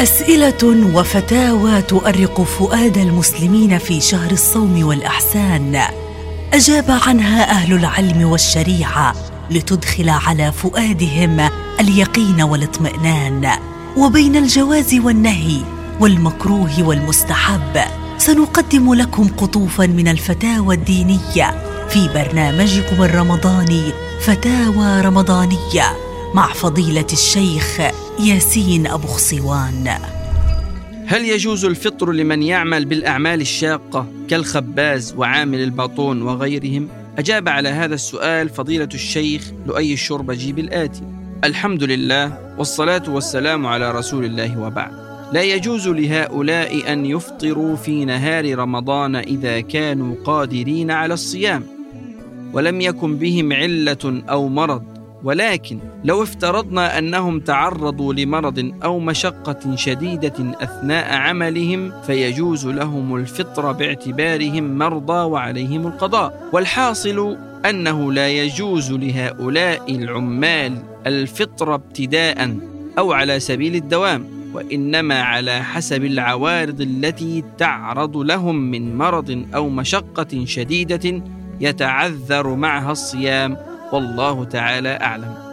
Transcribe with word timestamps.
أسئلة 0.00 0.92
وفتاوى 0.94 1.82
تؤرق 1.82 2.40
فؤاد 2.42 2.98
المسلمين 2.98 3.78
في 3.78 4.00
شهر 4.00 4.30
الصوم 4.30 4.86
والأحسان. 4.86 5.82
أجاب 6.52 6.84
عنها 7.06 7.50
أهل 7.50 7.72
العلم 7.72 8.28
والشريعة 8.28 9.14
لتدخل 9.50 10.08
على 10.08 10.52
فؤادهم 10.52 11.48
اليقين 11.80 12.42
والاطمئنان. 12.42 13.50
وبين 13.96 14.36
الجواز 14.36 14.94
والنهي 14.94 15.60
والمكروه 16.00 16.82
والمستحب 16.82 17.80
سنقدم 18.18 18.94
لكم 18.94 19.28
قطوفا 19.28 19.86
من 19.86 20.08
الفتاوى 20.08 20.74
الدينية 20.74 21.62
في 21.88 22.08
برنامجكم 22.14 23.02
الرمضاني 23.02 23.82
فتاوى 24.20 25.00
رمضانية 25.00 25.96
مع 26.34 26.52
فضيلة 26.52 27.06
الشيخ 27.12 27.80
ياسين 28.20 28.86
أبو 28.86 29.06
خصوان 29.06 29.88
هل 31.06 31.24
يجوز 31.24 31.64
الفطر 31.64 32.12
لمن 32.12 32.42
يعمل 32.42 32.84
بالأعمال 32.84 33.40
الشاقة 33.40 34.06
كالخباز 34.28 35.14
وعامل 35.16 35.62
الباطون 35.62 36.22
وغيرهم؟ 36.22 36.88
أجاب 37.18 37.48
على 37.48 37.68
هذا 37.68 37.94
السؤال 37.94 38.48
فضيلة 38.48 38.88
الشيخ 38.94 39.52
لؤي 39.66 39.92
الشربجي 39.92 40.52
بالاتي 40.52 41.02
الحمد 41.44 41.82
لله 41.82 42.54
والصلاة 42.58 43.02
والسلام 43.08 43.66
على 43.66 43.92
رسول 43.92 44.24
الله 44.24 44.60
وبعد. 44.60 44.92
لا 45.32 45.42
يجوز 45.42 45.88
لهؤلاء 45.88 46.92
أن 46.92 47.06
يفطروا 47.06 47.76
في 47.76 48.04
نهار 48.04 48.58
رمضان 48.58 49.16
إذا 49.16 49.60
كانوا 49.60 50.14
قادرين 50.24 50.90
على 50.90 51.14
الصيام 51.14 51.62
ولم 52.52 52.80
يكن 52.80 53.16
بهم 53.16 53.52
علة 53.52 54.22
أو 54.30 54.48
مرض. 54.48 54.95
ولكن 55.24 55.78
لو 56.04 56.22
افترضنا 56.22 56.98
أنهم 56.98 57.40
تعرضوا 57.40 58.14
لمرض 58.14 58.72
أو 58.84 58.98
مشقة 58.98 59.76
شديدة 59.76 60.34
أثناء 60.60 61.14
عملهم 61.14 61.92
فيجوز 62.06 62.66
لهم 62.66 63.16
الفطر 63.16 63.72
باعتبارهم 63.72 64.78
مرضى 64.78 65.24
وعليهم 65.24 65.86
القضاء. 65.86 66.48
والحاصل 66.52 67.36
أنه 67.70 68.12
لا 68.12 68.28
يجوز 68.28 68.92
لهؤلاء 68.92 69.94
العمال 69.94 70.82
الفطر 71.06 71.74
ابتداء 71.74 72.56
أو 72.98 73.12
على 73.12 73.40
سبيل 73.40 73.74
الدوام 73.74 74.24
وإنما 74.54 75.22
على 75.22 75.62
حسب 75.64 76.04
العوارض 76.04 76.80
التي 76.80 77.44
تعرض 77.58 78.16
لهم 78.16 78.56
من 78.56 78.96
مرض 78.96 79.46
أو 79.54 79.68
مشقة 79.68 80.44
شديدة 80.44 81.22
يتعذر 81.60 82.54
معها 82.54 82.92
الصيام 82.92 83.56
والله 83.92 84.44
تعالى 84.44 84.88
أعلم. 84.88 85.45